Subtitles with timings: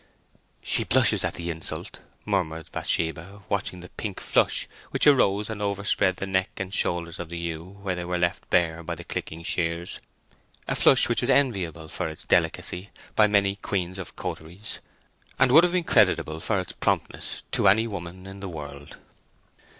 [0.63, 6.15] "She blushes at the insult," murmured Bathsheba, watching the pink flush which arose and overspread
[6.15, 9.43] the neck and shoulders of the ewe where they were left bare by the clicking
[9.43, 14.79] shears—a flush which was enviable, for its delicacy, by many queens of coteries,
[15.37, 18.97] and would have been creditable, for its promptness, to any woman in the world.